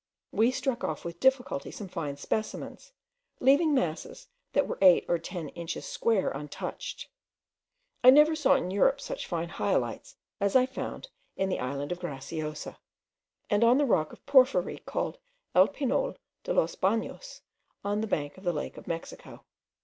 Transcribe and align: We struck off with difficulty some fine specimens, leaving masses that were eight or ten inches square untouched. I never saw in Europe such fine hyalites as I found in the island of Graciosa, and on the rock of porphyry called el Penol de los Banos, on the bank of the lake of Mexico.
We 0.31 0.49
struck 0.49 0.83
off 0.83 1.05
with 1.05 1.19
difficulty 1.19 1.69
some 1.69 1.87
fine 1.87 2.17
specimens, 2.17 2.91
leaving 3.39 3.71
masses 3.75 4.29
that 4.53 4.67
were 4.67 4.79
eight 4.81 5.05
or 5.07 5.19
ten 5.19 5.49
inches 5.49 5.85
square 5.85 6.31
untouched. 6.31 7.07
I 8.03 8.09
never 8.09 8.35
saw 8.35 8.55
in 8.55 8.71
Europe 8.71 8.99
such 8.99 9.27
fine 9.27 9.49
hyalites 9.49 10.15
as 10.39 10.55
I 10.55 10.65
found 10.65 11.09
in 11.35 11.49
the 11.49 11.59
island 11.59 11.91
of 11.91 11.99
Graciosa, 11.99 12.79
and 13.47 13.63
on 13.63 13.77
the 13.77 13.85
rock 13.85 14.11
of 14.11 14.25
porphyry 14.25 14.79
called 14.87 15.19
el 15.53 15.67
Penol 15.67 16.15
de 16.43 16.51
los 16.51 16.73
Banos, 16.73 17.41
on 17.83 18.01
the 18.01 18.07
bank 18.07 18.37
of 18.39 18.43
the 18.43 18.53
lake 18.53 18.77
of 18.77 18.87
Mexico. 18.87 19.45